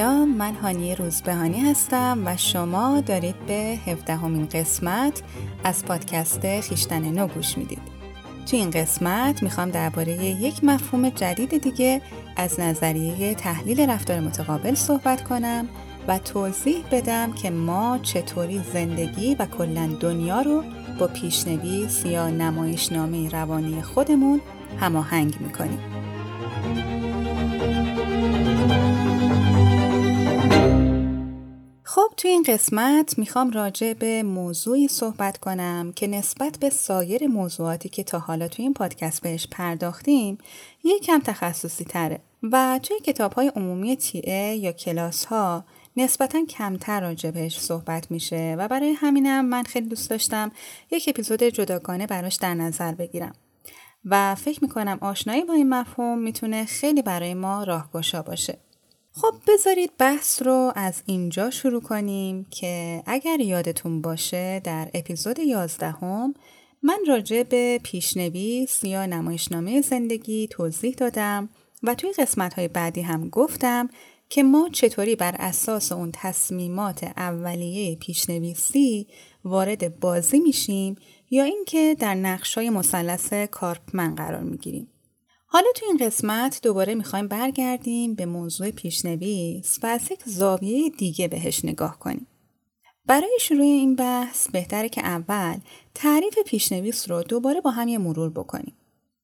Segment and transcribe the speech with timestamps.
[0.00, 5.22] من هانی روزبهانی هستم و شما دارید به هفدهمین قسمت
[5.64, 7.78] از پادکست خیشتن نو گوش می‌دید.
[8.50, 12.02] تو این قسمت می‌خوام درباره یک مفهوم جدید دیگه
[12.36, 15.68] از نظریه تحلیل رفتار متقابل صحبت کنم
[16.08, 20.64] و توضیح بدم که ما چطوری زندگی و کلا دنیا رو
[20.98, 24.40] با پیشنویس یا نمایشنامه روانی خودمون
[24.80, 25.91] هماهنگ می‌کنیم.
[32.12, 37.88] خب تو این قسمت می‌خوام راجع به موضوعی صحبت کنم که نسبت به سایر موضوعاتی
[37.88, 40.38] که تا حالا تو این پادکست بهش پرداختیم
[40.84, 42.20] یکم تخصصی تره.
[42.42, 45.64] و توی کتاب های عمومی تیه یا کلاس ها
[45.96, 50.52] نسبتا کمتر راجع بهش صحبت میشه و برای همینم من خیلی دوست داشتم
[50.90, 53.32] یک اپیزود جداگانه براش در نظر بگیرم.
[54.04, 58.58] و فکر می‌کنم آشنایی با این مفهوم می‌تونه خیلی برای ما راهگشا باشه.
[59.14, 65.90] خب بذارید بحث رو از اینجا شروع کنیم که اگر یادتون باشه در اپیزود 11
[65.90, 66.34] هم
[66.82, 71.48] من راجع به پیشنویس یا نمایشنامه زندگی توضیح دادم
[71.82, 73.88] و توی قسمت های بعدی هم گفتم
[74.28, 79.06] که ما چطوری بر اساس اون تصمیمات اولیه پیشنویسی
[79.44, 80.96] وارد بازی میشیم
[81.30, 84.91] یا اینکه در نقشای مثلث کارپمن قرار می‌گیریم.
[85.54, 91.28] حالا تو این قسمت دوباره می‌خوایم برگردیم به موضوع پیشنویس و از یک زاویه دیگه
[91.28, 92.26] بهش نگاه کنیم.
[93.06, 95.58] برای شروع این بحث بهتره که اول
[95.94, 98.76] تعریف پیشنویس رو دوباره با هم یه مرور بکنیم.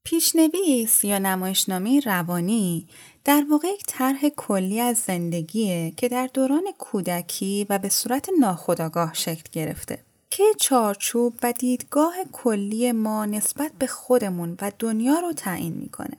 [0.04, 2.86] پیشنویس یا نمایشنامه روانی
[3.24, 9.14] در واقع یک طرح کلی از زندگیه که در دوران کودکی و به صورت ناخودآگاه
[9.14, 10.07] شکل گرفته.
[10.30, 16.18] که چارچوب و دیدگاه کلی ما نسبت به خودمون و دنیا رو تعیین می‌کنه.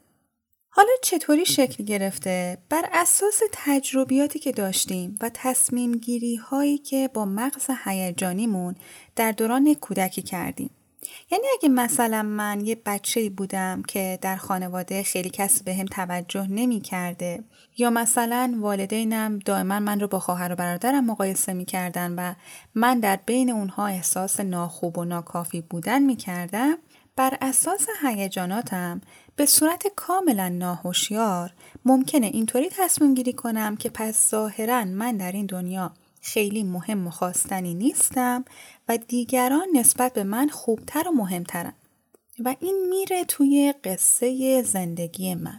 [0.72, 7.26] حالا چطوری شکل گرفته؟ بر اساس تجربیاتی که داشتیم و تصمیم گیری هایی که با
[7.26, 8.76] مغز هیجانیمون
[9.16, 10.70] در دوران کودکی کردیم.
[11.32, 16.48] یعنی اگه مثلا من یه بچه بودم که در خانواده خیلی کس به هم توجه
[16.48, 17.44] نمی کرده
[17.78, 22.34] یا مثلا والدینم دائما من رو با خواهر و برادرم مقایسه می کردن و
[22.76, 26.78] من در بین اونها احساس ناخوب و ناکافی بودن می کردم
[27.16, 29.02] بر اساس هیجاناتم
[29.36, 31.54] به صورت کاملا ناهوشیار
[31.86, 37.10] ممکنه اینطوری تصمیم گیری کنم که پس ظاهرا من در این دنیا خیلی مهم و
[37.10, 38.46] خواستنی نیستم
[38.88, 41.74] و دیگران نسبت به من خوبتر و مهمترن
[42.40, 45.58] و این میره توی قصه زندگی من.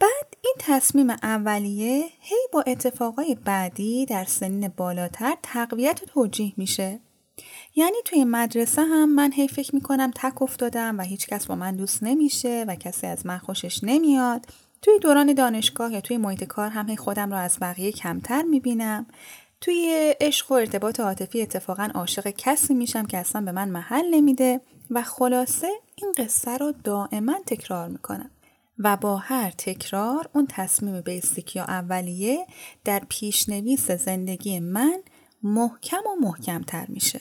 [0.00, 7.00] بعد این تصمیم اولیه هی با اتفاقای بعدی در سنین بالاتر تقویت و توجیه میشه.
[7.74, 11.76] یعنی توی مدرسه هم من هی فکر می‌کنم تک افتادم و هیچ کس با من
[11.76, 14.46] دوست نمیشه و کسی از من خوشش نمیاد
[14.84, 19.06] توی دوران دانشگاه یا توی محیط کار هم خودم رو از بقیه کمتر می‌بینم
[19.60, 24.60] توی عشق و ارتباط عاطفی اتفاقا عاشق کسی میشم که اصلا به من محل نمیده
[24.90, 28.30] و خلاصه این قصه رو دائما تکرار می‌کنم
[28.78, 32.46] و با هر تکرار اون تصمیم بیسیک یا اولیه
[32.84, 35.00] در پیشنویس زندگی من
[35.42, 37.20] محکم و محکمتر میشه.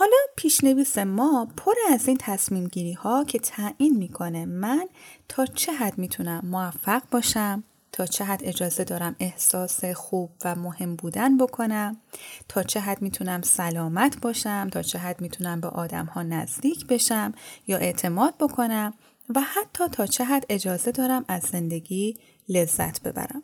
[0.00, 4.88] حالا پیشنویس ما پر از این تصمیم گیری ها که تعیین می‌کنه من
[5.28, 10.96] تا چه حد می‌تونم موفق باشم تا چه حد اجازه دارم احساس خوب و مهم
[10.96, 11.96] بودن بکنم
[12.48, 17.32] تا چه حد می‌تونم سلامت باشم تا چه حد می‌تونم به آدم ها نزدیک بشم
[17.66, 18.94] یا اعتماد بکنم
[19.34, 22.16] و حتی تا چه حد اجازه دارم از زندگی
[22.48, 23.42] لذت ببرم.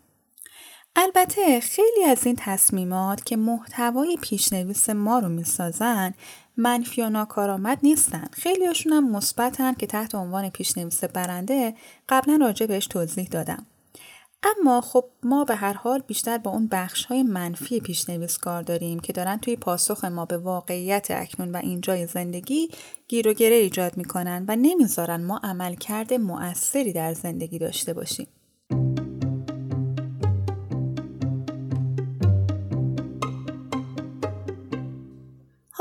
[0.98, 6.14] البته خیلی از این تصمیمات که محتوای پیشنویس ما رو می‌سازن
[6.56, 11.74] منفی و ناکارآمد نیستن خیلی هم مثبتن که تحت عنوان پیشنویس برنده
[12.08, 13.66] قبلا راجع بهش توضیح دادم
[14.42, 19.00] اما خب ما به هر حال بیشتر با اون بخش های منفی پیشنویس کار داریم
[19.00, 22.68] که دارن توی پاسخ ما به واقعیت اکنون و اینجای زندگی
[23.08, 28.26] گیر و گره ایجاد می‌کنن و نمی‌ذارن ما عملکرد مؤثری در زندگی داشته باشیم.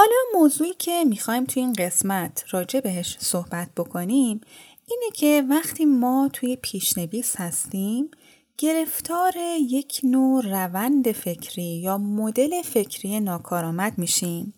[0.06, 4.42] حالا موضوعی که می‌خوایم توی این قسمت راجع بهش صحبت بکنیم
[4.88, 8.12] اینه که وقتی ما توی پیشنویس هستیم
[8.58, 14.54] گرفتار یک نوع روند فکری یا مدل فکری ناکارآمد میشیم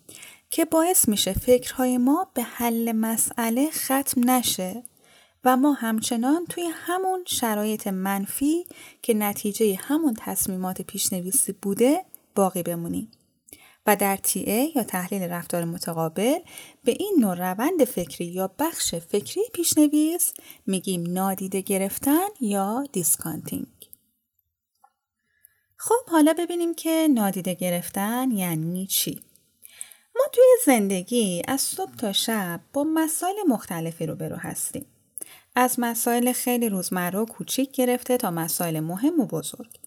[0.50, 4.82] که باعث میشه فکرهای ما به حل مسئله ختم نشه
[5.44, 8.66] و ما همچنان توی همون شرایط منفی
[9.02, 12.04] که نتیجه همون تصمیمات پیشنویسی بوده
[12.34, 13.10] باقی بمونیم.
[13.88, 16.38] و در TA یا تحلیل رفتار متقابل
[16.84, 20.32] به این نوع روند فکری یا بخش فکری پیشنویس
[20.66, 23.66] میگیم نادیده گرفتن یا discounting.
[25.76, 29.20] خب حالا ببینیم که نادیده گرفتن یعنی چی؟
[30.16, 34.86] ما توی زندگی از صبح تا شب با مسائل مختلفی رو برو هستیم.
[35.54, 39.78] از مسائل خیلی روزمره و کوچیک گرفته تا مسائل مهم و بزرگ.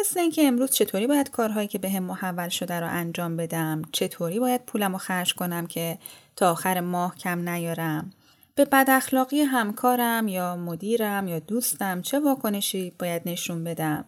[0.00, 4.40] مثل اینکه امروز چطوری باید کارهایی که به هم محول شده رو انجام بدم؟ چطوری
[4.40, 5.98] باید پولم رو خرج کنم که
[6.36, 8.10] تا آخر ماه کم نیارم؟
[8.54, 14.04] به بد اخلاقی همکارم یا مدیرم یا دوستم چه واکنشی باید نشون بدم؟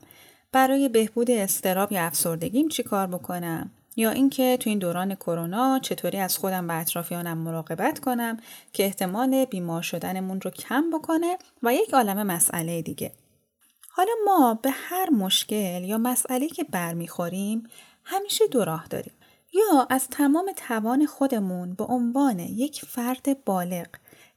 [0.52, 6.18] برای بهبود استراب یا افسردگیم چی کار بکنم؟ یا اینکه تو این دوران کرونا چطوری
[6.18, 8.36] از خودم و اطرافیانم مراقبت کنم
[8.72, 13.12] که احتمال بیمار شدنمون رو کم بکنه و یک عالم مسئله دیگه.
[13.98, 17.62] حالا ما به هر مشکل یا مسئله که برمیخوریم
[18.04, 19.12] همیشه دو راه داریم.
[19.54, 23.86] یا از تمام توان خودمون به عنوان یک فرد بالغ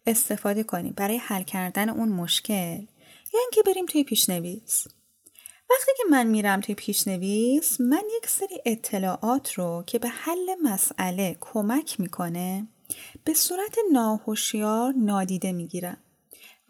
[0.05, 2.79] استفاده کنیم برای حل کردن اون مشکل
[3.33, 4.87] یا اینکه بریم توی پیشنویس.
[5.69, 11.37] وقتی که من میرم توی پیشنویس من یک سری اطلاعات رو که به حل مسئله
[11.41, 12.67] کمک می‌کنه
[13.23, 15.97] به صورت ناهوشیار نادیده می‌گیرم.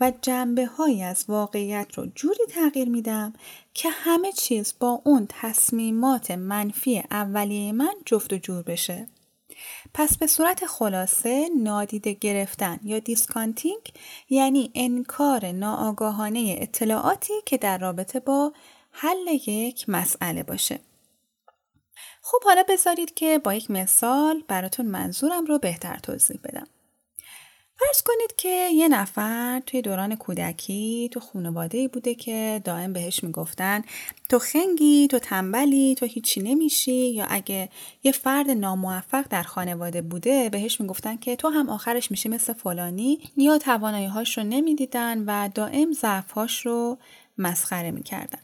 [0.01, 3.33] و جنبه های از واقعیت رو جوری تغییر میدم
[3.73, 9.07] که همه چیز با اون تصمیمات منفی اولیه من جفت و جور بشه.
[9.93, 13.93] پس به صورت خلاصه نادیده گرفتن یا discounting
[14.29, 18.53] یعنی انکار ناآگاهانه اطلاعاتی که در رابطه با
[18.91, 20.79] حل یک مسئله باشه.
[22.21, 26.67] خب حالا بذارید که با یک مثال براتون منظورم رو بهتر توضیح بدم.
[27.87, 33.23] فرض کنید که یه نفر توی دوران کودکی تو خانواده ای بوده که دائم بهش
[33.23, 33.83] می‌گفتن
[34.29, 37.11] تو خنگی تو تنبلی تو هیچی نمیشی.
[37.11, 37.69] یا اگه
[38.03, 43.19] یه فرد ناموفق در خانواده بوده بهش می‌گفتن که تو هم آخرش میشی مثل فلانی.
[43.37, 46.97] یا توانایی هاش رو نمی‌دیدن و دائم ضعف رو
[47.37, 48.39] مسخره می‌کردن.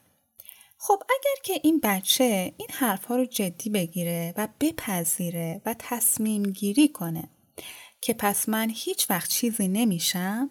[0.78, 6.88] خب اگر که این بچه این حرفها رو جدی بگیره و بپذیره و تصمیم گیری
[6.88, 7.30] کنه
[8.02, 10.50] که پس من هیچ وقت چیزی نمیشم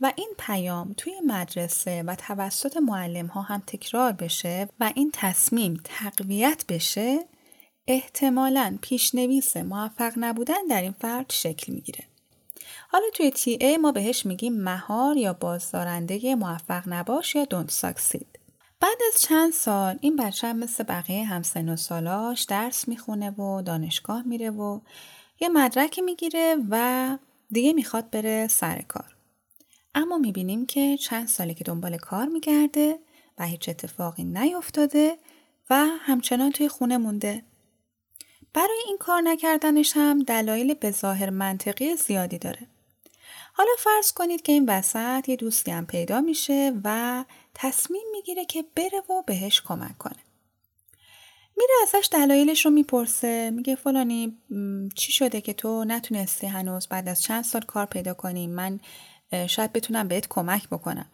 [0.00, 5.80] و این پیام توی مدرسه و توسط معلم ها هم تکرار بشه و این تصمیم
[5.84, 7.18] تقویت بشه
[7.86, 12.04] احتمالا پیشنویس موفق نبودن در این فرد شکل می‌گیره.
[12.88, 18.38] حالا توی تی ای ما بهش میگیم مهار یا بازدارنده موفق نباش یا دونت ساکسید.
[18.80, 23.62] بعد از چند سال این بچه هم مثل بقیه همسن و سالاش درس می‌خونه و
[23.62, 24.80] دانشگاه میره و
[25.42, 27.18] یه مدرک می‌گیره و
[27.50, 29.16] دیگه می‌خواد بره سر کار.
[29.94, 32.98] اما می‌بینیم که چند سالی که دنبال کار میگرده
[33.38, 35.18] و هیچ اتفاقی نیفتاده
[35.70, 37.42] و همچنان توی خونه مونده.
[38.54, 42.66] برای این کار نکردنش هم دلایل به ظاهر منطقی زیادی داره.
[43.52, 47.24] حالا فرض کنید که این وسط یه دوستی هم پیدا میشه و
[47.54, 50.22] تصمیم می‌گیره که بره و بهش کمک کنه.
[51.62, 53.50] میره ازش دلایلش رو می‌پرسه.
[53.50, 54.38] میگه فلانی
[54.94, 58.80] چی شده که تو نتونستی هنوز بعد از چند سال کار پیدا کنی؟ من
[59.46, 61.06] شاید بتونم بهت کمک بکنم.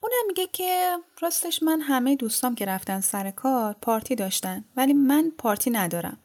[0.00, 5.32] اونم میگه که راستش من همه دوستام که رفتن سر کار پارتی داشتن ولی من
[5.38, 6.18] پارتی ندارم.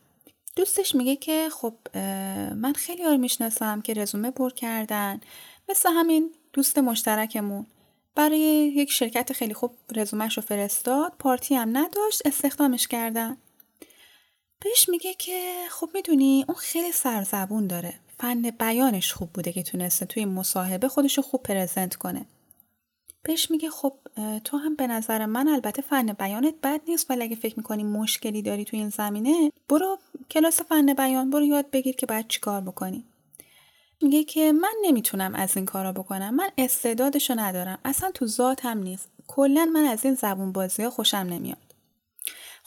[0.55, 1.74] دوستش میگه که خب
[2.55, 5.22] من خیلی ها می‌شناسم که رزومه پر کردن
[5.70, 7.65] مثل همین دوست مشترکمون.
[8.15, 8.39] برای
[8.75, 13.38] یک شرکت خیلی خوب رزومش رو فرستاد پارتی هم نداشت استخدامش کردن.
[14.63, 17.93] بهش میگه که خب می‌دونی اون خیلی سرزبون داره.
[18.17, 22.25] فن بیانش خوب بوده که تونسته توی مصاحبه خودشو خوب پرزنت کنه.
[23.24, 23.93] بهش میگه خب
[24.43, 28.41] تو هم به نظر من البته فن بیانت بد نیست ولی اگه فکر می‌کنی مشکلی
[28.41, 29.98] داری توی این زمینه برو
[30.32, 33.03] کلاس فن بیان برو یاد بگیر که باید چیکار بکنی.
[34.01, 39.08] میگه که من نمی‌تونم از این کارا بکنم من استعدادشو ندارم اصلا تو ذاتم نیست.
[39.27, 41.73] کلا من از این زبون بازی خوشم نمیاد.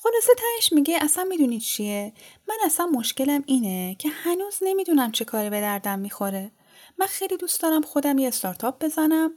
[0.06, 2.12] خلاصه تهش میگه اصلا می‌دونی چیه؟
[2.48, 6.50] من اصلا مشکلم اینه که هنوز نمی‌دونم چه کاری به دردم می‌خوره.
[6.98, 9.30] من خیلی دوست دارم خودم یه استارتاپ بزنم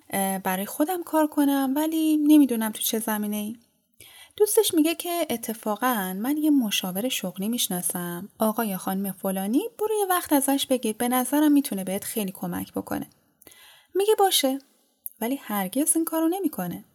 [0.44, 3.56] برای خودم کار کنم ولی نمی‌دونم تو چه زمینه ای
[4.38, 8.30] دوستش میگه که اتفاقا من یه مشاور شغلی می‌شناسم.
[8.40, 12.74] آقا یا خانم فلانی برو یه وقت ازش بگیر به نظرم می‌تونه بهت خیلی کمک
[12.74, 13.10] بکنه.
[13.96, 14.60] میگه باشه
[15.22, 16.86] ولی هرگز این کارو نمی‌کنه.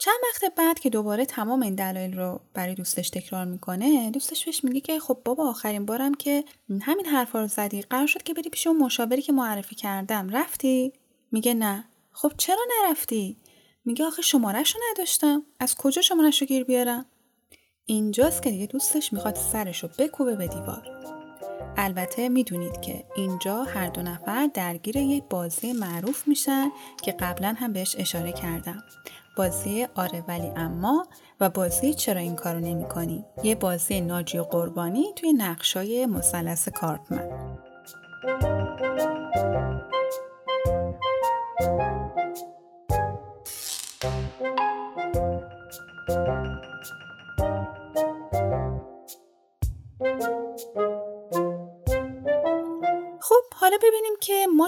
[0.00, 4.64] چند وقت بعد که دوباره تمام این دلایل رو برای دوستش تکرار می‌کنه دوستش بهش
[4.64, 6.44] میگه که خب بابا آخرین بارم که
[6.82, 10.30] همین حرفا رو زدی قرار شد که بری پیش اون مشاوری که معرفی کردم.
[10.30, 10.92] رفتی؟
[11.32, 11.84] میگه نه.
[12.12, 13.36] خب چرا نرفتی؟
[13.84, 15.42] میگه آخه شمارهشو نداشتم.
[15.60, 17.06] از کجا شمارهشو گیر بیارم؟
[17.86, 20.82] اینجاست که دیگه دوستش می‌خواد سرشو بکوبه به دیوار.
[21.76, 26.70] البته می‌دونید که اینجا هر دو نفر درگیر یک بازی معروف میشن
[27.02, 28.82] که قبلا هم بهش اشاره کردم.
[29.36, 31.06] بازی آره ولی اما
[31.40, 37.58] و بازی چرا این کارو نمی کنی؟ یه بازی ناجی قربانی توی نقشای مثلث کارپمن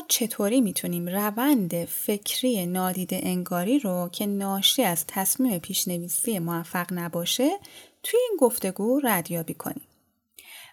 [0.09, 7.59] چطوری می‌تونیم روند فکری نادیده انگاری رو که ناشی از تصمیم پیشنویسی موفق نباشه
[8.03, 9.89] توی این گفتگو ردیابی کنیم.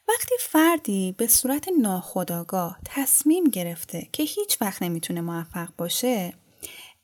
[0.07, 6.33] وقتی فردی به صورت ناخودآگاه تصمیم گرفته که هیچ وقت نمی‌تونه موفق باشه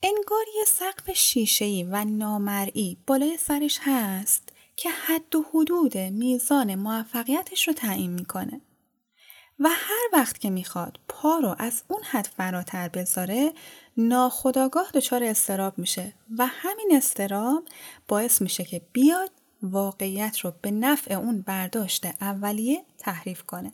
[0.03, 7.67] انگار یه سقف شیشه‌ای و نامرئی بالای سرش هست که حد و حدود میزان موفقیتش
[7.67, 8.62] رو تعیین می‌کنه.
[9.59, 13.53] و هر وقت که می‌خواد پا رو از اون حد فراتر بذاره
[13.97, 17.63] ناخداگاه دچار استراب میشه و همین استراب
[18.07, 19.31] باعث میشه که بیاد
[19.62, 23.74] واقعیت رو به نفع اون برداشت اولیه تحریف کنه.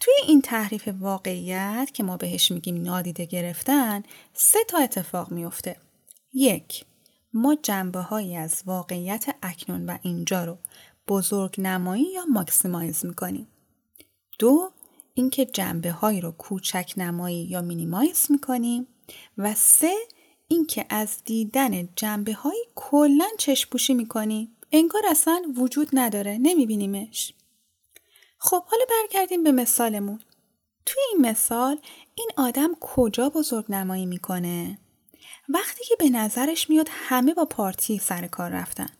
[0.00, 4.02] توی این تحریف واقعیت که ما بهش میگیم نادیده گرفتن
[4.34, 5.76] سه تا اتفاق میفته.
[6.32, 6.84] یک
[7.32, 10.58] ما جنبه هایی از واقعیت اکنون و اینجا رو
[11.08, 13.48] بزرگ نمایی یا ماکسیمایز می‌کنیم.
[14.42, 14.70] دو
[15.14, 18.86] اینکه جنبه هایی رو کوچک نمایی یا مینیمایز می‌کنیم.
[19.38, 19.94] و سه
[20.48, 27.34] اینکه از دیدن جنبه های کلا چشپوشی می‌کنیم انگار اصلا وجود نداره نمیبینیمش.
[28.38, 30.20] خب حالا برگردیم به مثالمون.
[30.86, 31.78] توی این مثال
[32.14, 34.78] این آدم کجا بزرگ نمایی می‌کنه؟
[35.48, 38.90] وقتی که به نظرش میاد همه با پارتی سر کار رفتن.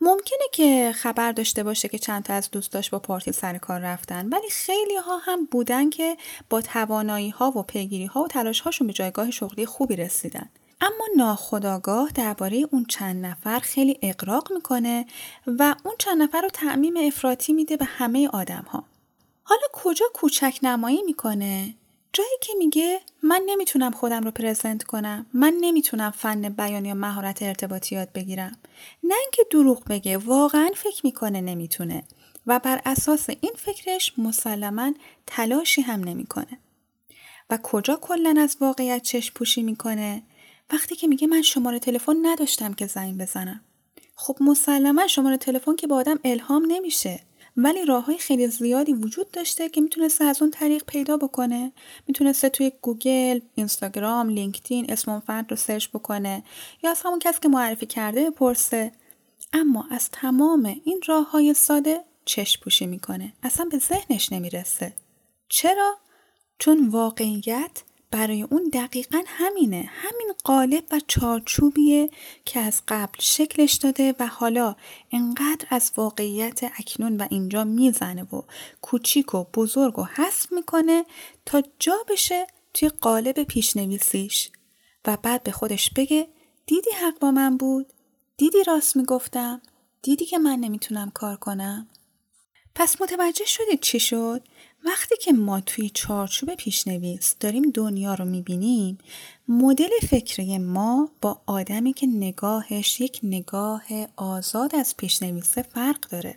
[0.00, 4.28] ممکنه که خبر داشته باشه که چند تا از دوستاش با پارتی سر کار رفتن
[4.28, 6.16] ولی خیلی ها هم بودن که
[6.50, 10.48] با توانایی ها و پیگیری ها و تلاش هاشون به جایگاه شغلی خوبی رسیدن
[10.80, 15.06] اما ناخداگاه درباره اون چند نفر خیلی اقراق می‌کنه
[15.46, 18.84] و اون چند نفر رو تعمیم افراطی میده به همه آدم ها.
[19.42, 21.74] حالا کجا کوچک نمایی می‌کنه؟
[22.12, 25.26] جایی که میگه من نمی‌تونم خودم رو پرزنت کنم.
[25.34, 28.58] من نمی‌تونم فن بیان یا مهارت ارتباطی یاد بگیرم.
[29.02, 32.04] نه اینکه دروغ بگه واقعا فکر می‌کنه نمی‌تونه.
[32.46, 34.92] و بر اساس این فکرش مسلما
[35.26, 36.58] تلاشی هم نمی‌کنه.
[37.50, 40.22] و کجا کلا از واقعیت چشم پوشی می‌کنه؟
[40.72, 43.60] وقتی که میگه من شماره تلفن نداشتم که زنگ بزنم.
[44.14, 47.20] خب مسلما شماره تلفن که با آدم الهام نمیشه.
[47.56, 51.72] ولی راه های خیلی زیادی وجود داشته که می‌تونسته از اون طریق پیدا بکنه.
[52.06, 56.42] می‌تونسته توی گوگل اینستاگرام لینکدین اسم اون فرد رو search بکنه
[56.82, 58.92] یا از همون کسی که معرفی کرده بپرسه.
[59.52, 63.32] اما از تمام این راه های ساده چشم پوشی می‌کنه.
[63.42, 64.92] اصلا به ذهنش نمی‌رسه.
[65.48, 65.96] چرا؟
[66.58, 72.10] چون واقعیت برای اون دقیقا همینه همین قالب و چارچوبیه
[72.44, 74.76] که از قبل شکلش داده و حالا
[75.12, 78.42] انقدر از واقعیت اکنون و اینجا می‌زنه و
[78.80, 81.04] کوچیک و بزرگ و حذف می‌کنه
[81.46, 84.50] تا جا بشه توی قالب پیشنویسیش
[85.06, 86.28] و بعد به خودش بگه
[86.66, 87.92] دیدی حق با من بود؟
[88.36, 89.62] دیدی راست می‌گفتم؟
[90.02, 91.88] دیدی که من نمی‌تونم کار کنم؟
[92.74, 94.42] پس متوجه شدید چی شد؟
[94.84, 98.98] وقتی که ما توی چارچوب پیشنویس داریم دنیا رو می‌بینیم
[99.48, 103.82] مدل فکری ما با آدمی که نگاهش یک نگاه
[104.16, 106.36] آزاد از پیشنویسه فرق داره.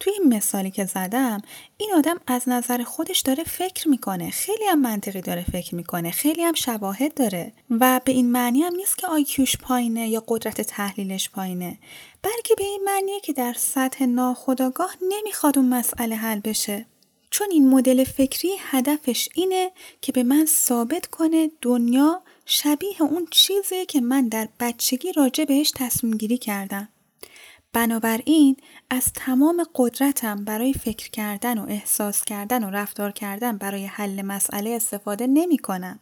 [0.00, 1.42] توی این مثالی که زدم
[1.76, 4.30] این آدم از نظر خودش داره فکر می‌کنه.
[4.30, 6.10] خیلی هم منطقی داره فکر می‌کنه.
[6.10, 7.52] خیلی هم شواهد داره.
[7.70, 11.78] و به این معنی هم نیست که آیکیوش پایینه یا قدرت تحلیلش پایینه.
[12.22, 16.86] بلکه به این معنیه که در سطح ناخودآگاه نمی‌خواد اون مسئله حل بشه.
[17.30, 19.70] چون این مدل فکری هدفش اینه
[20.00, 25.72] که به من ثابت کنه دنیا شبیه اون چیزیه که من در بچگی راجع بهش
[25.76, 26.88] تصمیم گیری کردم.
[27.72, 28.56] بنابراین
[28.90, 34.70] از تمام قدرتم برای فکر کردن و احساس کردن و رفتار کردن برای حل مسئله
[34.70, 36.00] استفاده نمی کنم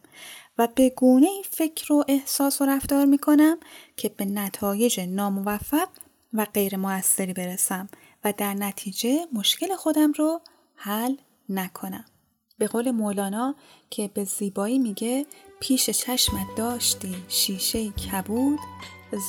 [0.57, 3.57] و به گونه این فکر و احساس و رفتار می کنم
[3.97, 5.89] که به نتایج ناموفق
[6.33, 7.89] و غیر موثری برسم
[8.23, 10.41] و در نتیجه مشکل خودم رو
[10.79, 11.15] حل
[11.49, 12.05] نکنم.
[12.57, 13.55] به قول مولانا
[13.89, 15.25] که به زیبایی میگه
[15.59, 18.59] پیش چشمت داشتی شیشه کبود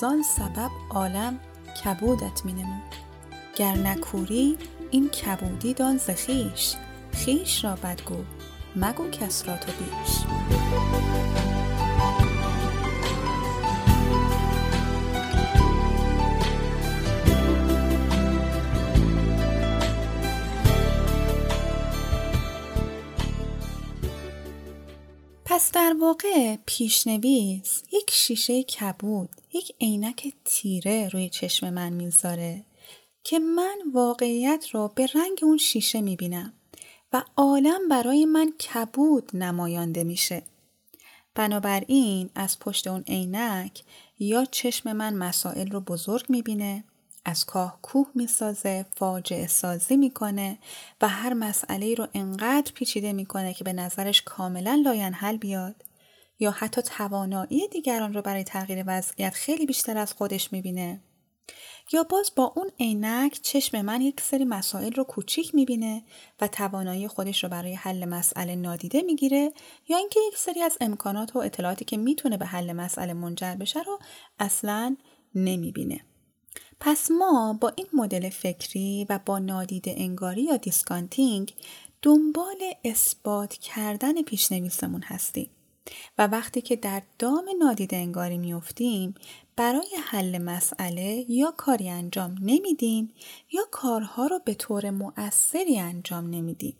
[0.01, 1.41] زان سبب عالم
[1.85, 2.95] کبودت مینمود.
[3.57, 4.59] گر نکوری
[4.91, 6.75] این کبودی دان ز خیش
[7.13, 8.25] خیش را بدگو
[8.77, 10.19] مگو کس را تو بیش.
[25.59, 32.65] پس در واقع پیشنویس یک شیشه کبود یک عینک تیره روی چشم من می‌ذاره
[33.25, 36.53] که من واقعیت رو به رنگ اون شیشه می‌بینم
[37.13, 40.43] و عالم برای من کبود نمایانده میشه.
[41.35, 43.83] بنابراین از پشت اون عینک
[44.19, 46.85] یا چشم من مسائل رو بزرگ می‌بینه
[47.29, 50.59] از کاه کوه می‌سازه فاجعه سازی می‌کنه
[51.01, 55.85] و هر مسئله رو انقدر پیچیده می‌کنه که به نظرش کاملا لاینحل بیاد
[56.39, 61.01] یا حتی توانایی دیگران رو برای تغییر وضعیت خیلی بیشتر از خودش می‌بینه
[61.93, 66.03] یا باز با اون عینک چشم من یک سری مسائل رو کوچیک می‌بینه
[66.41, 69.53] و توانایی خودش رو برای حل مسئله نادیده می‌گیره
[69.89, 73.83] یا اینکه یک سری از امکانات و اطلاعاتی که می‌تونه به حل مسئله منجر بشه
[73.83, 73.99] رو
[74.39, 74.97] اصلا
[75.35, 76.08] نمی‌بینه.
[76.81, 81.55] پس ما با این مدل فکری و با نادیده انگاری یا discounting
[82.03, 85.51] دنبال اثبات کردن پیشنویسمون هستیم.
[86.19, 89.15] و وقتی که در دام نادیده انگاری میفتیم
[89.57, 93.13] برای حل مسئله یا کاری انجام نمیدیم
[93.53, 96.77] یا کارها رو به طور مؤثری انجام نمیدیم.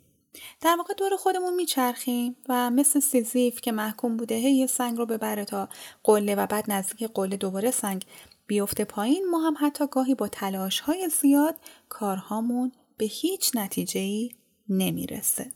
[0.61, 5.05] در واقع دور خودمون میچرخیم و مثل سیزیف که محکوم بوده هی یه سنگ رو
[5.05, 5.69] ببره تا
[6.03, 8.05] قله و بعد نزدیک قله دوباره سنگ
[8.49, 11.55] بیفته پایین ما هم حتی گاهی با تلاش های زیاد
[11.89, 14.31] کارهامون به هیچ نتیجه ای
[14.69, 15.51] نمی‌رسه.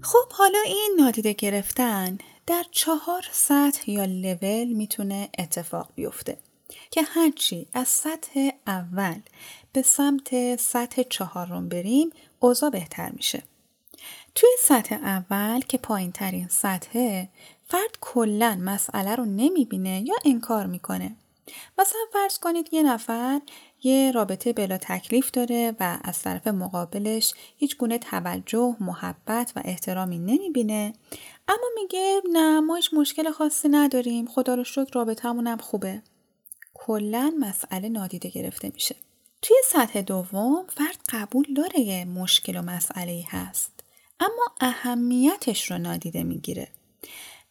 [0.00, 6.38] خب حالا این نادیده گرفتن در چهار سطح یا لول می‌تونه اتفاق بیفته
[6.90, 9.20] که هرچی از سطح اول
[9.72, 12.10] به سمت سطح چهارم بریم
[12.40, 13.42] اوضاع بهتر میشه.
[14.34, 17.28] توی سطح اول که پایین ترین سطحه
[17.70, 21.16] فرد کلا مسئله رو نمی‌بینه یا انکار می‌کنه.
[21.78, 23.40] مثلا فرض کنید یه نفر
[23.82, 30.18] یه رابطه بلا تکلیف داره و از طرف مقابلش هیچ گونه توجه، محبت و احترامی
[30.18, 30.92] نمی‌بینه
[31.48, 36.02] اما میگه نه ما هیچ مشکل خاصی نداریم خدا رو شکر رابطه‌مون هم خوبه.
[36.74, 38.96] کلا مسئله نادیده گرفته میشه.
[39.42, 43.84] توی سطح دوم فرد قبول داره یه مشکل و مسئله هست
[44.20, 46.68] اما اهمیتش رو نادیده می‌گیره.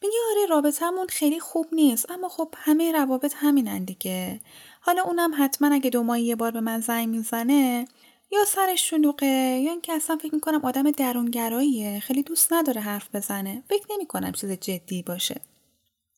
[0.02, 4.40] میگه آره رابطهمون خیلی خوب نیست اما خب همه روابط همینن دیگه.
[4.80, 7.88] حالا اونم حتما اگه دو ماهی یه بار به من زنگ می‌زنه
[8.32, 13.62] یا سرش شلوغه یا اینکه اصلا فکر می‌کنم آدم درونگراییه خیلی دوست نداره حرف بزنه.
[13.68, 15.40] فکر نمی‌کنم چیز جدی باشه.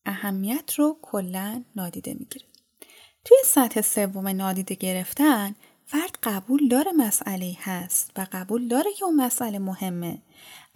[0.06, 2.46] اهمیت رو کلا نادیده می‌گیره.
[3.24, 5.54] توی سطح سوم نادیده گرفتن
[5.86, 10.22] فرد قبول داره مسئله هست و قبول داره که اون مسئله مهمه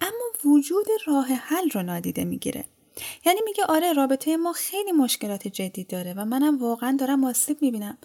[0.01, 2.65] اما وجود راه حل رو نادیده می‌گیره.
[3.25, 7.97] یعنی میگه آره رابطه ما خیلی مشکلات جدی داره و منم واقعا دارم آسیب می‌بینم.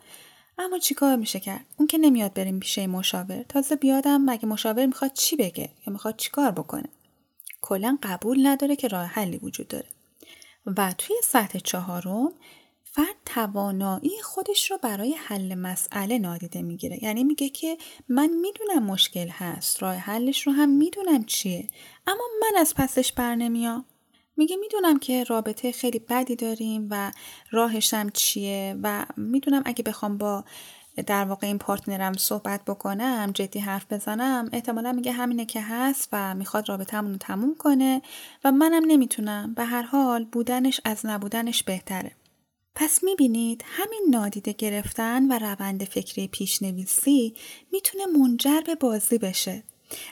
[0.59, 3.43] اما چیکار میشه کرد؟ اون که نمیاد بریم پیش مشاور.
[3.43, 6.89] تازه بیادم مگه مشاور می‌خواد چی بگه یا می‌خواد چیکار بکنه؟
[7.61, 9.89] کلا قبول نداره که راه حلی وجود داره.
[10.67, 12.33] و توی سطح چهارم
[12.85, 17.05] فرد توانایی خودش رو برای حل مسئله نادیده می‌گیره.
[17.05, 17.79] یعنی میگه که
[18.09, 21.69] من می‌دونم مشکل هست راه حلش رو هم می‌دونم چیه
[22.07, 23.85] اما من از پسش بر نمیام.
[24.37, 27.13] میگه می‌دونم که رابطه خیلی بدی داریم و
[27.51, 30.45] راهشم چیه و می‌دونم اگه بخوام با
[31.07, 36.35] در واقع این پارتنرم صحبت بکنم جدی حرف بزنم احتمالا میگه همینه که هست و
[36.35, 38.03] می‌خواد رابطهمون رو تموم کنه
[38.45, 39.55] و منم نمی‌تونم.
[39.55, 42.17] به هر حال بودنش از نبودنش بهتره.
[42.75, 47.35] پس می‌بینید همین نادیده گرفتن و روند فکری پیشنویسی
[47.73, 49.63] می‌تونه منجر به بازی بشه.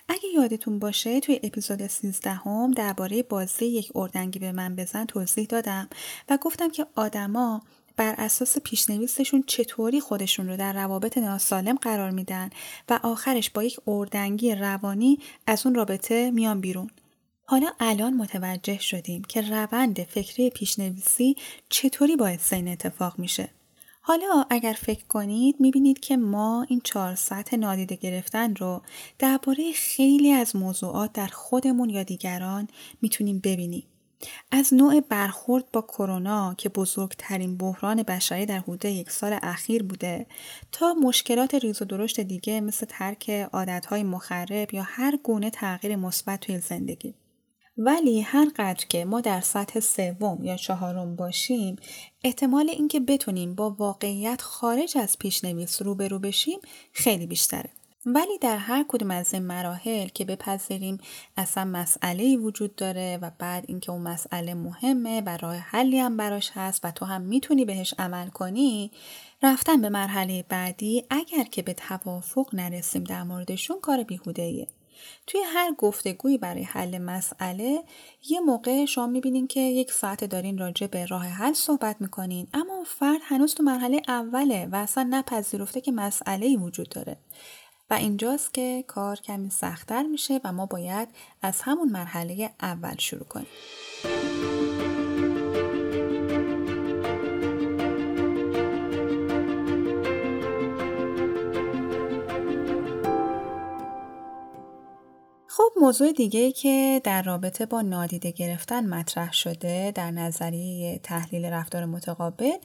[0.08, 5.46] اگه یادتون باشه توی اپیزود 13 هم درباره بازی یک اردنگی به من بزن توضیح
[5.46, 5.88] دادم
[6.28, 7.62] و گفتم که آدما
[7.96, 12.50] بر اساس پیشنویسشون چطوری خودشون رو در روابط ناسالم قرار میدن
[12.88, 16.90] و آخرش با یک اردنگی روانی از اون رابطه میان بیرون.
[17.44, 21.36] حالا الان متوجه شدیم که روند فکری پیشنویسی
[21.68, 23.48] چطوری باعث این اتفاق میشه.
[24.00, 28.82] حالا اگر فکر کنید می‌بینید که ما این چهار سطح نادیده گرفتن رو
[29.18, 32.68] درباره خیلی از موضوعات در خودمون یا دیگران
[33.02, 33.84] می‌تونیم ببینیم.
[34.50, 40.26] از نوع برخورد با کرونا که بزرگترین بحران بشری در حدود یک سال اخیر بوده
[40.72, 46.40] تا مشکلات ریز و درشت دیگه مثل ترک عادتهای مخرب یا هر گونه تغییر مثبت
[46.40, 47.14] توی زندگی.
[47.82, 51.76] ولی هر قدر که ما در سطح سوم یا چهارم باشیم
[52.24, 56.58] احتمال اینکه بتونیم با واقعیت خارج از پیشنویس روبرو بشیم
[56.92, 57.70] خیلی بیشتره.
[58.06, 60.98] ولی در هر کدوم از این مراحل که بپذیریم
[61.36, 66.50] اصلا مسئله وجود داره و بعد اینکه اون مسئله مهمه و راه حلی هم براش
[66.54, 68.90] هست و تو هم می‌تونی بهش عمل کنی
[69.42, 74.66] رفتن به مرحله بعدی اگر که به توافق نرسیم در موردشون کار بیهوده
[75.26, 77.82] توی هر گفتگویی برای حل مسئله
[78.28, 82.84] یه موقع شما می‌بینین که یک ساعت دارین راجع به راه حل صحبت می‌کنین اما
[82.86, 87.16] فرد هنوز تو مرحله اوله و اصلا نپذیرفته که مسئله ای وجود داره.
[87.90, 91.08] و اینجاست که کار کمی سختتر میشه و ما باید
[91.42, 93.46] از همون مرحله اول شروع کنیم.
[105.61, 111.85] خب موضوع دیگه که در رابطه با نادیده گرفتن مطرح شده در نظریه تحلیل رفتار
[111.85, 112.57] متقابل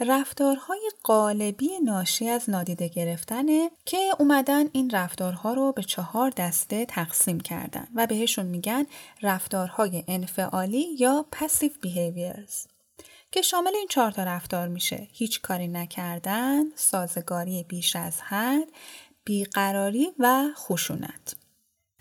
[0.00, 7.40] رفتارهای قالبی ناشی از نادیده گرفتنه که اومدن این رفتارها رو به چهار دسته تقسیم
[7.40, 8.86] کردن و بهشون میگن
[9.22, 12.68] رفتارهای انفعالی یا passive behaviors
[13.30, 18.68] که شامل این چهار تا رفتار میشه هیچ کاری نکردن، سازگاری بیش از حد،
[19.24, 21.41] بیقراری و خشونت.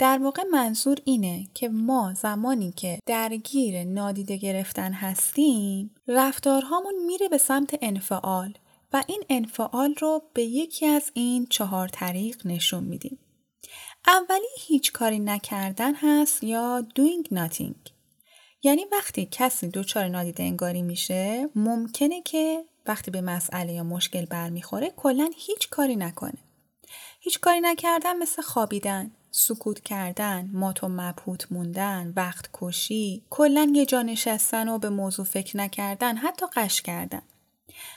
[0.02, 7.38] در واقع منظور اینه که ما زمانی که درگیر نادیده گرفتن هستیم رفتارهامون میره به
[7.38, 8.54] سمت انفعال
[8.94, 13.20] و این انفعال رو به یکی از این چهار طریق نشون میدیم.
[14.08, 17.92] اولی هیچ کاری نکردن هست یا doing nothing.
[18.64, 24.90] یعنی وقتی کسی دچار نادیده انگاری میشه ممکنه که وقتی به مسئله یا مشکل برمیخوره
[24.90, 26.38] کلا هیچ کاری نکنه.
[27.20, 33.86] هیچ کاری نکردن مثل خوابیدن سکوت کردن، مات و مبهوت موندن، وقت کشی، کلا یه
[33.86, 37.22] جا نشستن و به موضوع فکر نکردن، حتی قش کردن.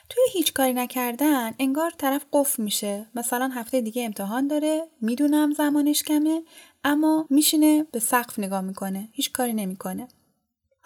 [0.09, 6.03] توی هیچ کاری نکردن انگار طرف قفل میشه مثلا هفته دیگه امتحان داره می‌دونم زمانش
[6.03, 6.43] کمه
[6.85, 10.09] اما میشینه به سقف نگاه می‌کنه هیچ کاری نمی‌کنه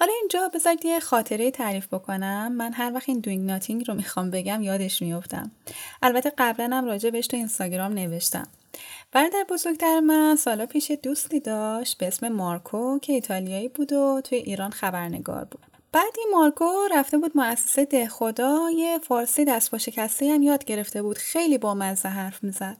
[0.00, 2.52] حالا اینجا بذارید یه خاطره تعریف بکنم.
[2.52, 5.50] من هر وقت این دوینگ ناتینگ رو می‌خوام بگم یادش میفتم
[6.02, 8.48] البته قبلا هم راجع بهش تو اینستاگرام نوشتم.
[9.12, 14.38] برادر بزرگتر من سالا پیش دوستی داشت به اسم مارکو که ایتالیایی بود و توی
[14.38, 15.60] ایران خبرنگار بود.
[15.92, 20.64] بعد این مارکو رفته بود مؤسسه ده خدا یه فارسی دست با شکسته هم یاد
[20.64, 21.18] گرفته بود.
[21.18, 22.76] خیلی با مزه حرف می‌زد.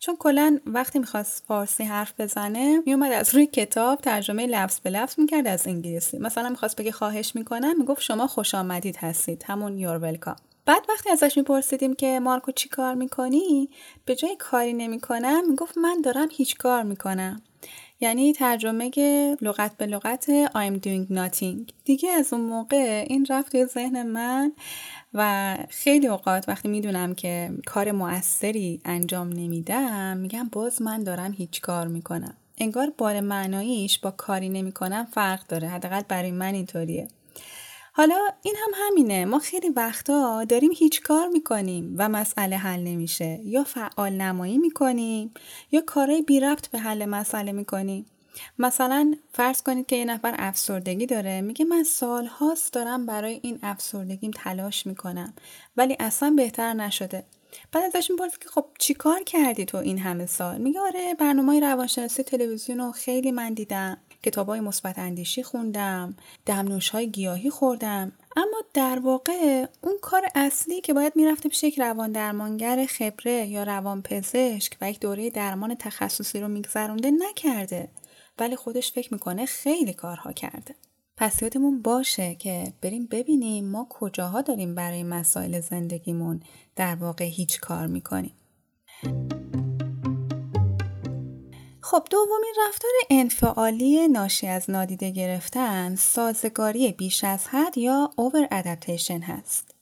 [0.00, 5.18] چون کلا وقتی می‌خواست فارسی حرف بزنه میومد از روی کتاب ترجمه لفظ به لفظ
[5.18, 6.18] می‌کرد از انگلیسی.
[6.18, 9.44] مثلا می‌خواست بگه خواهش می‌کنم می‌گفت شما خوش آمدید هستید.
[9.46, 10.36] همون یور ولکام
[10.66, 13.68] بعد وقتی ازش میپرسیدیم که مارکو چی کار می‌کنی؟
[14.04, 17.42] به جای کاری نمی‌کنم می‌گفت من دارم هیچ کار می‌کنم.
[18.00, 18.90] یعنی ترجمه
[19.40, 21.72] لغت به لغت I'm doing nothing.
[21.84, 24.52] دیگه از اون موقع این رفت توی ذهن من
[25.14, 31.60] و خیلی اوقات وقتی می‌دونم که کار موثری انجام نمیدم میگم باز من دارم هیچ
[31.60, 32.36] کار می‌کنم.
[32.58, 35.68] انگار بار معناییش با کاری نمی‌کنم فرق داره.
[35.68, 37.08] حداقل برای من اینطوریه.
[37.92, 39.24] حالا این هم همینه.
[39.24, 43.40] ما خیلی وقتا داریم هیچ کار می‌کنیم و مسئله حل نمیشه.
[43.44, 45.34] یا فعال نمایی می‌کنیم
[45.72, 48.06] یا کارهای بی ربط به حل مسئله می‌کنیم.
[48.58, 54.30] مثلا فرض کنید که یه نفر افسردگی داره میگه من سالهاست دارم برای این افسردگیم
[54.34, 55.34] تلاش می‌کنم
[55.76, 57.24] ولی اصلا بهتر نشده.
[57.72, 61.60] بعد ازش می‌پرسی که خب چی کار کردی تو این همه سال؟ میگه آره برنامه
[61.60, 63.98] روانشناسی تلویزیون رو خیلی من دیدم.
[64.22, 68.12] کتاب های مثبت اندیشی خوندم دمنوش های گیاهی خوردم.
[68.36, 73.62] اما در واقع اون کار اصلی که باید می‌رفته پیش یک روان درمانگر خبره یا
[73.62, 77.88] روان پزشک و یک دوره درمان تخصصی رو میگذرونده نکرده.
[78.38, 80.74] ولی خودش فکر می‌کنه خیلی کارها کرده.
[81.16, 86.42] پس یادمون باشه که بریم ببینیم ما کجاها داریم برای مسائل زندگیمون
[86.76, 88.34] در واقع هیچ کار می‌کنیم.
[91.90, 99.20] خب دومین رفتار انفعالی ناشی از نادیده گرفتن سازگاری بیش از حد یا اوور ادپتیشن
[99.20, 99.74] هست.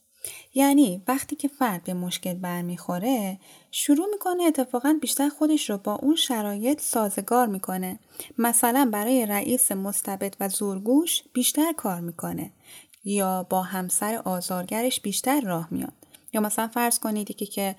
[0.53, 3.39] یعنی وقتی که فرد به مشکل برمیخوره
[3.71, 7.99] شروع می‌کنه اتفاقا بیشتر خودش رو با اون شرایط سازگار می‌کنه
[8.37, 12.51] مثلا برای رئیس مستبد و زورگوش بیشتر کار می‌کنه
[13.03, 15.93] یا با همسر آزارگرش بیشتر راه میاد
[16.33, 17.75] یا مثلا فرض کنید که که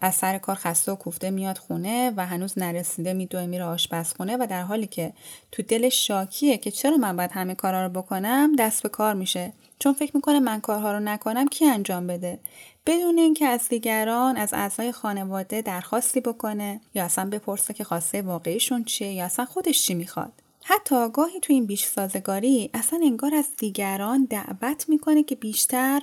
[0.00, 4.46] از سر کار خسته و کوفته میاد خونه و هنوز نرسیده میدوه میره آشپزخونه و
[4.50, 5.12] در حالی که
[5.52, 9.52] تو دلش شاکیه که چرا من باید همه کارها رو بکنم دست به کار میشه.
[9.78, 12.38] چون فکر می‌کنه من کارها رو نکنم کی انجام بده؟
[12.86, 18.84] بدون اینکه از دیگران از اعضای خانواده درخواستی بکنه یا اصلا بپرسه که خواسته واقعیشون
[18.84, 20.32] چیه یا اصلا خودش چی می‌خواد.
[20.64, 26.02] حتی گاهی تو این بیش سازگاری اصلا انگار از دیگران دعوت می‌کنه که بیشتر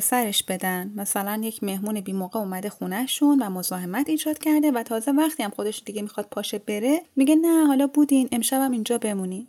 [0.00, 0.92] سرش بدن.
[0.96, 5.50] مثلا یک مهمون بی موقع اومده خونهشون و مزاحمت ایجاد کرده و تازه وقتی هم
[5.50, 9.48] خودش دیگه می‌خواد پاشه بره میگه نه حالا بودین امشبم اینجا بمونی.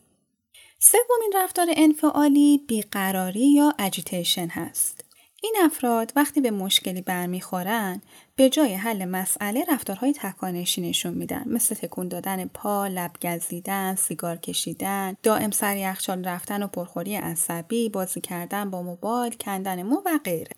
[0.79, 5.06] سومین رفتار انفعالی بیقراری یا اجیتیشن هست.
[5.43, 8.01] این افراد وقتی به مشکلی برمیخورن
[8.35, 14.37] به جای حل مسئله رفتارهای تکانشی نشون میدن مثل تکون دادن پا، لب گزیدن، سیگار
[14.37, 20.19] کشیدن، دائم سر یخچال رفتن و پرخوری عصبی، بازی کردن با موبایل، کندن مو و
[20.23, 20.51] غیره.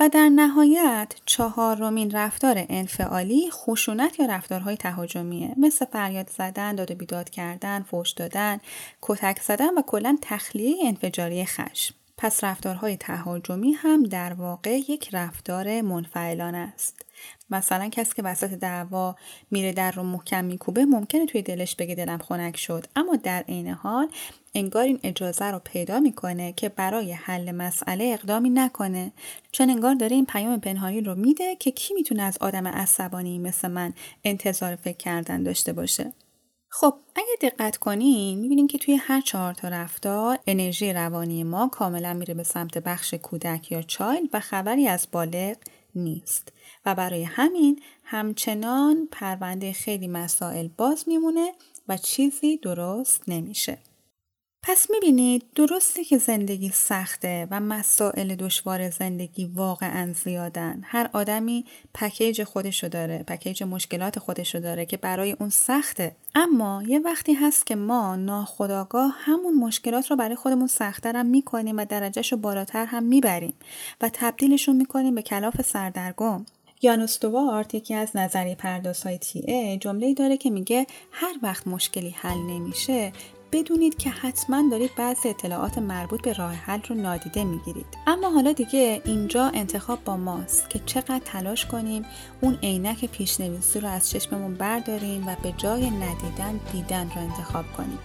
[0.00, 6.94] و در نهایت چهارمین رفتار انفعالی خشونت یا رفتارهای تهاجمیه مثل فریاد زدن، داد و
[6.94, 8.60] بیداد کردن، فوش دادن،
[9.02, 11.94] کتک زدن و کلا تخلیه انفجاری خشم.
[12.16, 17.06] پس رفتارهای تهاجمی هم در واقع یک رفتار منفعلانه است.
[17.50, 19.16] مثلا کسی که وسط دعوا
[19.50, 22.86] میره در رو محکم میکوبه ممکنه توی دلش بگه دلم خنک شد.
[22.96, 24.08] اما در عین حال
[24.54, 29.12] انگار این اجازه رو پیدا می‌کنه که برای حل مسئله اقدامی نکنه.
[29.52, 33.68] چون انگار داره این پیام پنهانی رو میده که کی می‌تونه از آدم عصبانی مثل
[33.68, 33.92] من
[34.24, 36.12] انتظار فکر کردن داشته باشه.
[36.76, 42.14] خب اگه دقت کنین می‌بینیم که توی هر چهار تا رفتار انرژی روانی ما کاملا
[42.14, 45.56] میره به سمت بخش کودک یا چایل و خبری از بالغ
[45.94, 46.52] نیست
[46.86, 51.52] و برای همین همچنان پرونده خیلی مسائل باز میمونه
[51.88, 53.78] و چیزی درست نمیشه.
[54.66, 60.80] پس می‌بینید درسته که زندگی سخته و مسائل دشوار زندگی واقعا زیادن.
[60.84, 66.16] هر آدمی پکیج خودشو داره، پکیج مشکلات خودشو داره که برای اون سخته.
[66.34, 71.76] اما یه وقتی هست که ما ناخداگاه همون مشکلات رو برای خودمون سختتر هم می‌کنیم
[71.76, 73.54] و درجهش رو بالاتر هم می‌بریم
[74.00, 76.46] و تبدیلشون می‌کنیم به کلاف سردرگم.
[76.82, 82.10] یانوس دوارت یکی از نظری پردازهای تی ای جمله داره که میگه هر وقت مشکلی
[82.10, 83.12] حل نمیشه
[83.54, 87.86] بدونید که حتما دارید بعض اطلاعات مربوط به راه حل رو نادیده می‌گیرید.
[88.06, 92.04] اما حالا دیگه اینجا انتخاب با ماست که چقدر تلاش کنیم
[92.40, 97.98] اون عینک پیشنویسی رو از چشممون برداریم و به جای ندیدن دیدن رو انتخاب کنیم.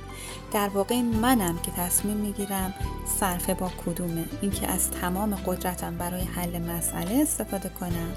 [0.53, 2.73] در واقع منم که تصمیم می‌گیرم
[3.19, 8.13] صرفه با کدومه اینکه از تمام قدرتم برای حل مسئله استفاده کنم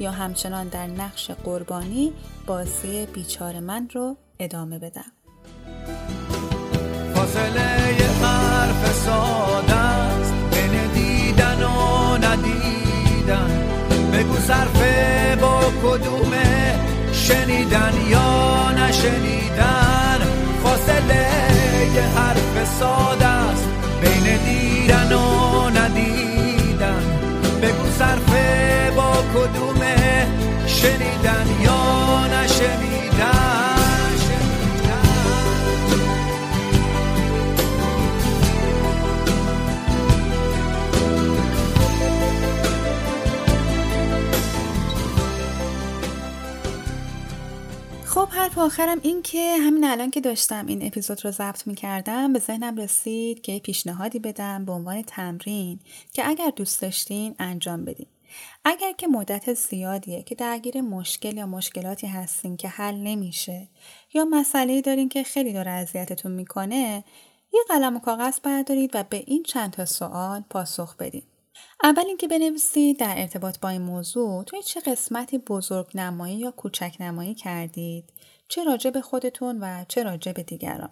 [0.00, 2.12] یا همچنان در نقش قربانی
[2.46, 5.12] بازی بیچار من رو ادامه بدم.
[7.26, 10.32] فاصله حرف ساده است.
[10.52, 13.50] بین دیدن و ندیدن.
[14.12, 16.74] بگو صرفه با کدومه
[17.12, 20.20] شنیدن یا نشنیدن؟
[20.62, 21.26] فاصله
[22.16, 23.68] حرف ساده است.
[24.02, 27.02] بین دیدن و ندیدن.
[27.62, 30.26] بگو صرفه با کدومه
[30.66, 33.65] شنیدن یا نشنیدن؟
[48.16, 52.32] خب حرف آخرم این که همین الان که داشتم این اپیزود رو ضبط می کردم
[52.32, 55.80] به ذهنم رسید که پیشنهادی بدم به عنوان تمرین
[56.12, 58.06] که اگر دوست داشتین انجام بدین.
[58.64, 63.68] اگر که مدت زیادیه که درگیر مشکل یا مشکلاتی هستین که حل نمیشه
[64.14, 67.04] یا مسئله دارین که خیلی داره اذیتتون می‌کنه
[67.52, 71.22] یه قلم و کاغذ بردارید و به این چند تا سوال پاسخ بدین.
[71.82, 76.96] اول اینکه بنویسید در ارتباط با این موضوع توی چه قسمتی بزرگ نمایی یا کوچک
[77.00, 78.12] نمایی کردید
[78.48, 80.90] چه راجع به خودتون و چه راجع به دیگران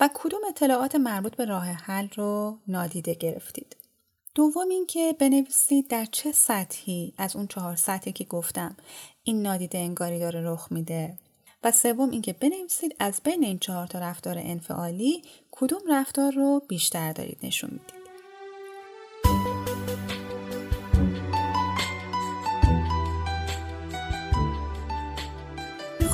[0.00, 3.76] و کدوم اطلاعات مربوط به راه حل رو نادیده گرفتید.
[4.34, 8.76] دوم اینکه بنویسید در چه سطحی از اون چهار سطحی که گفتم
[9.24, 11.18] این نادیده انگاری داره رخ میده.
[11.64, 17.12] و سوم اینکه بنویسید از بین این چهار تا رفتار انفعالی کدوم رفتار رو بیشتر
[17.12, 18.01] دارید نشون می‌دید.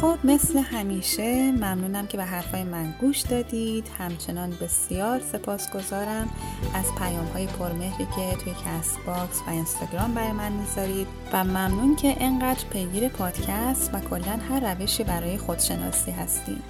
[0.01, 3.89] خب مثل همیشه ممنونم که به حرفای من گوش دادید.
[3.99, 6.29] همچنان بسیار سپاسگزارم
[6.75, 12.17] از پیام های پرمهری که توی Castbox و اینستاگرام برای من می‌ذارید و ممنون که
[12.21, 16.63] انقدر پیگیر پادکست و کلا هر روشی برای خودشناسی هستید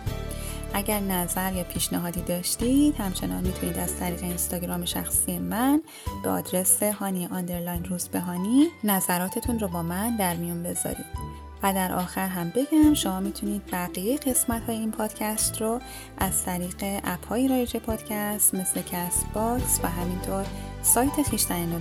[0.74, 5.82] اگر نظر یا پیشنهادی داشتید همچنان می‌تونید از طریق اینستاگرام شخصی من
[6.22, 11.47] به آدرس هانی underline روزبهانی نظراتتون رو با من در میون بذارید.
[11.62, 15.80] و در آخر هم بگم شما می‌تونید بقیه قسمت های این پادکست رو
[16.18, 20.46] از طریق app های رایج پادکست مثل Castbox و همینطور
[20.82, 21.78] سایت خیشتنینو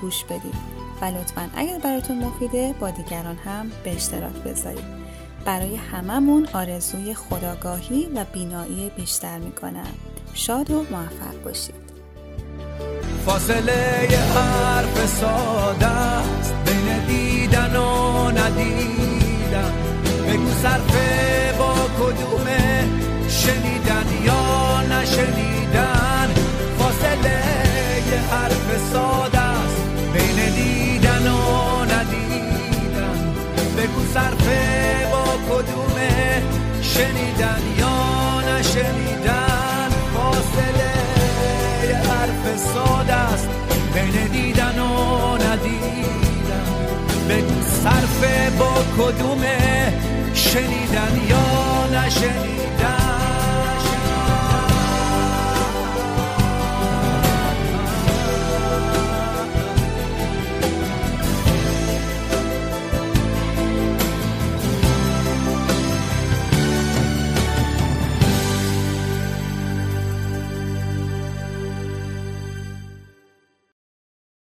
[0.00, 0.54] گوش بدید.
[1.00, 5.06] و لطفا اگر براتون مفیده با دیگران هم به اشتراک بذارید.
[5.44, 9.94] برای هممون آرزوی خودآگاهی و بینایی بیشتر می‌کنم.
[10.34, 11.74] شاد و موفق باشید.
[13.26, 16.65] فاصله حرف ساده است.
[47.86, 49.92] صرفه با کدومه؟
[50.34, 52.75] شنیدن یا نشنیدن؟